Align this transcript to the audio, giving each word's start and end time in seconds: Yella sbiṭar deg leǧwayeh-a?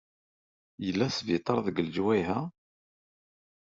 Yella 0.83 1.07
sbiṭar 1.09 1.57
deg 1.65 1.81
leǧwayeh-a? 1.85 2.39